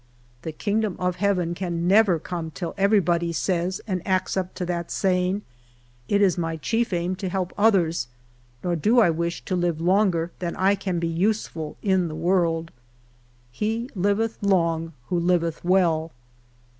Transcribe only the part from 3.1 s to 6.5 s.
says, and acts up to that saying, "It is